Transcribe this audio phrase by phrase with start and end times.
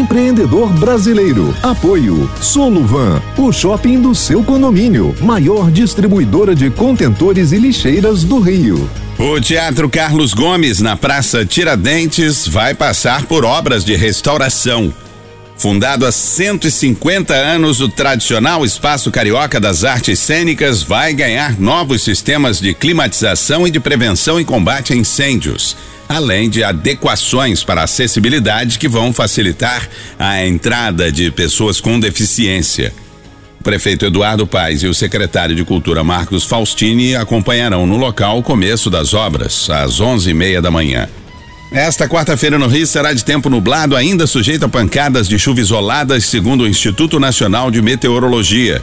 [0.00, 1.54] empreendedor brasileiro.
[1.62, 8.88] Apoio Soluvan, o shopping do seu condomínio, maior distribuidora de contentores e lixeiras do Rio.
[9.18, 14.92] O Teatro Carlos Gomes, na Praça Tiradentes, vai passar por obras de restauração.
[15.60, 22.58] Fundado há 150 anos, o tradicional Espaço Carioca das Artes Cênicas vai ganhar novos sistemas
[22.58, 25.76] de climatização e de prevenção e combate a incêndios
[26.08, 32.92] além de adequações para acessibilidade que vão facilitar a entrada de pessoas com deficiência.
[33.60, 38.42] O prefeito Eduardo Paes e o secretário de Cultura Marcos Faustini acompanharão no local o
[38.42, 41.06] começo das obras, às onze e meia da manhã.
[41.72, 46.24] Esta quarta-feira no Rio será de tempo nublado, ainda sujeito a pancadas de chuva isoladas,
[46.24, 48.82] segundo o Instituto Nacional de Meteorologia.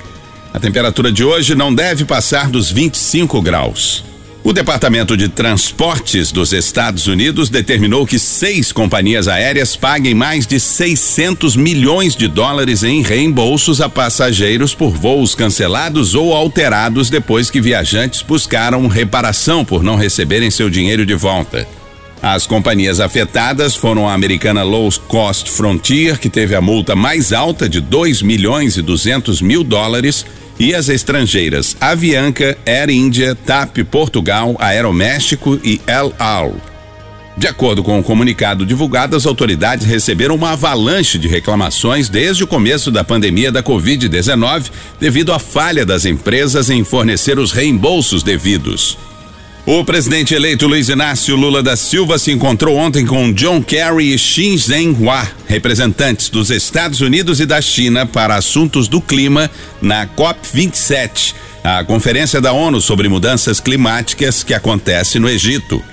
[0.54, 4.06] A temperatura de hoje não deve passar dos 25 graus.
[4.42, 10.58] O Departamento de Transportes dos Estados Unidos determinou que seis companhias aéreas paguem mais de
[10.58, 17.60] 600 milhões de dólares em reembolsos a passageiros por voos cancelados ou alterados depois que
[17.60, 21.68] viajantes buscaram reparação por não receberem seu dinheiro de volta.
[22.22, 27.70] As companhias afetadas foram a americana Low Cost Frontier, que teve a multa mais alta
[27.70, 30.26] de 2 milhões e 200 mil dólares,
[30.60, 36.56] e as estrangeiras Avianca, Air India, TAP Portugal, Aeroméxico e El Al.
[37.38, 42.48] De acordo com o comunicado divulgado, as autoridades receberam uma avalanche de reclamações desde o
[42.48, 48.98] começo da pandemia da Covid-19 devido à falha das empresas em fornecer os reembolsos devidos.
[49.70, 54.18] O presidente eleito Luiz Inácio Lula da Silva se encontrou ontem com John Kerry e
[54.18, 59.52] Xin Zhenhua, representantes dos Estados Unidos e da China para assuntos do clima
[59.82, 65.84] na COP27, a conferência da ONU sobre mudanças climáticas que acontece no Egito.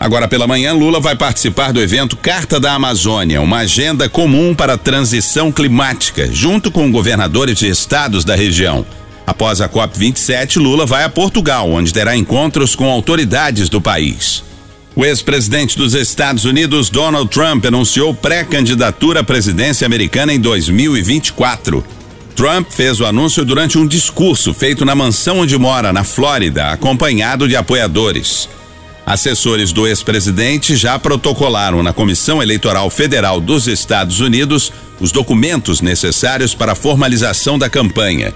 [0.00, 4.72] Agora pela manhã, Lula vai participar do evento Carta da Amazônia, uma agenda comum para
[4.72, 8.86] a transição climática, junto com governadores de estados da região.
[9.30, 14.42] Após a COP27, Lula vai a Portugal, onde terá encontros com autoridades do país.
[14.96, 21.84] O ex-presidente dos Estados Unidos, Donald Trump, anunciou pré-candidatura à presidência americana em 2024.
[22.34, 27.46] Trump fez o anúncio durante um discurso feito na mansão onde mora, na Flórida, acompanhado
[27.46, 28.48] de apoiadores.
[29.06, 36.52] Assessores do ex-presidente já protocolaram na Comissão Eleitoral Federal dos Estados Unidos os documentos necessários
[36.52, 38.34] para a formalização da campanha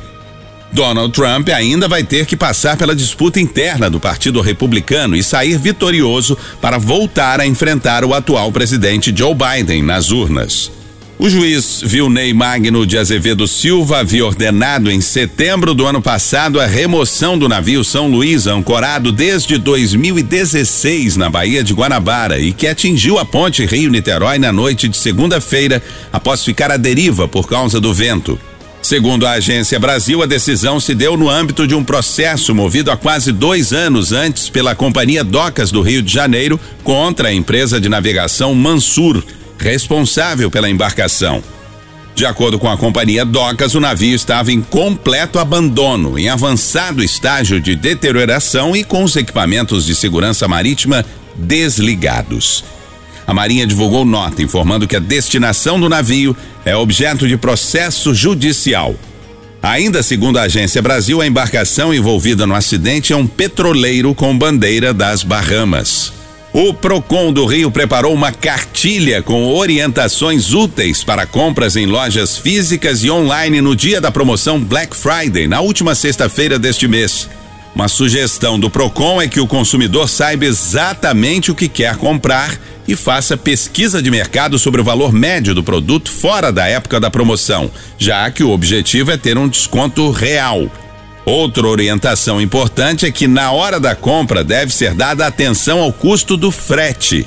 [0.74, 5.56] Donald Trump ainda vai ter que passar pela disputa interna do Partido Republicano e sair
[5.56, 10.72] vitorioso para voltar a enfrentar o atual presidente Joe Biden nas urnas.
[11.16, 16.66] O juiz Vilney Magno de Azevedo Silva havia ordenado em setembro do ano passado a
[16.66, 23.20] remoção do navio São Luís, ancorado desde 2016 na Baía de Guanabara e que atingiu
[23.20, 25.80] a ponte Rio-Niterói na noite de segunda-feira
[26.12, 28.36] após ficar à deriva por causa do vento.
[28.84, 32.96] Segundo a Agência Brasil, a decisão se deu no âmbito de um processo movido há
[32.98, 37.88] quase dois anos antes pela Companhia Docas do Rio de Janeiro contra a empresa de
[37.88, 39.24] navegação Mansur,
[39.56, 41.42] responsável pela embarcação.
[42.14, 47.62] De acordo com a companhia Docas, o navio estava em completo abandono, em avançado estágio
[47.62, 52.62] de deterioração e com os equipamentos de segurança marítima desligados.
[53.26, 58.94] A Marinha divulgou nota informando que a destinação do navio é objeto de processo judicial.
[59.62, 64.92] Ainda segundo a Agência Brasil, a embarcação envolvida no acidente é um petroleiro com bandeira
[64.92, 66.12] das Bahamas.
[66.52, 73.02] O Procon do Rio preparou uma cartilha com orientações úteis para compras em lojas físicas
[73.02, 77.28] e online no dia da promoção Black Friday, na última sexta-feira deste mês.
[77.74, 82.56] Uma sugestão do Procon é que o consumidor saiba exatamente o que quer comprar
[82.86, 87.10] e faça pesquisa de mercado sobre o valor médio do produto fora da época da
[87.10, 87.68] promoção,
[87.98, 90.70] já que o objetivo é ter um desconto real.
[91.26, 96.36] Outra orientação importante é que na hora da compra deve ser dada atenção ao custo
[96.36, 97.26] do frete.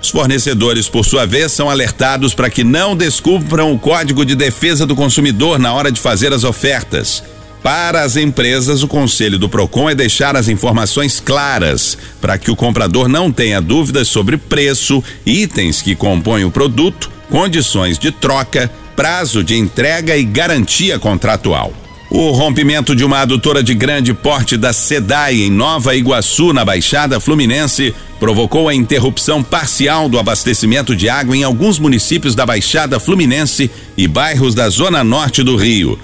[0.00, 4.86] Os fornecedores, por sua vez, são alertados para que não descubram o Código de Defesa
[4.86, 7.24] do Consumidor na hora de fazer as ofertas.
[7.62, 12.56] Para as empresas, o conselho do Procon é deixar as informações claras para que o
[12.56, 19.42] comprador não tenha dúvidas sobre preço, itens que compõem o produto, condições de troca, prazo
[19.42, 21.72] de entrega e garantia contratual.
[22.10, 27.20] O rompimento de uma adutora de grande porte da SEDAI em Nova Iguaçu, na Baixada
[27.20, 33.70] Fluminense, provocou a interrupção parcial do abastecimento de água em alguns municípios da Baixada Fluminense
[33.94, 35.98] e bairros da zona norte do Rio.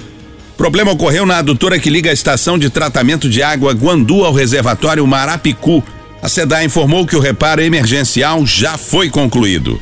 [0.57, 5.07] Problema ocorreu na adutora que liga a estação de tratamento de água Guandu ao reservatório
[5.07, 5.83] Marapicu.
[6.23, 9.81] A SEDAI informou que o reparo emergencial já foi concluído.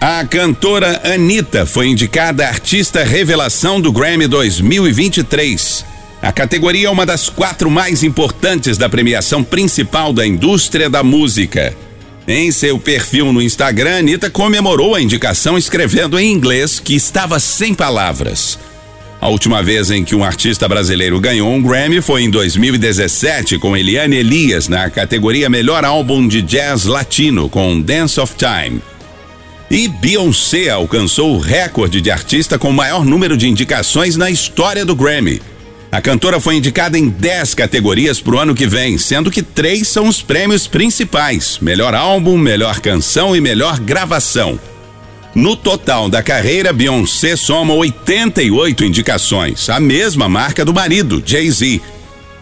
[0.00, 5.84] A cantora Anitta foi indicada artista revelação do Grammy 2023.
[6.22, 11.74] A categoria é uma das quatro mais importantes da premiação principal da indústria da música.
[12.26, 17.74] Em seu perfil no Instagram, Anitta comemorou a indicação escrevendo em inglês que estava sem
[17.74, 18.58] palavras.
[19.20, 23.76] A última vez em que um artista brasileiro ganhou um Grammy foi em 2017 com
[23.76, 28.80] Eliane Elias na categoria Melhor Álbum de Jazz Latino com Dance of Time.
[29.70, 34.94] E Beyoncé alcançou o recorde de artista com maior número de indicações na história do
[34.94, 35.40] Grammy.
[35.90, 39.88] A cantora foi indicada em 10 categorias para o ano que vem, sendo que três
[39.88, 44.58] são os prêmios principais: melhor álbum, melhor canção e melhor gravação.
[45.36, 51.82] No total da carreira, Beyoncé soma 88 indicações, a mesma marca do marido, Jay-Z,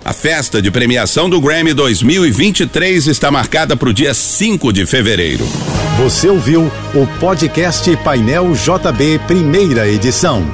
[0.04, 5.44] a festa de premiação do Grammy 2023 está marcada para o dia 5 de fevereiro.
[5.98, 10.46] Você ouviu o podcast Painel JB, primeira edição.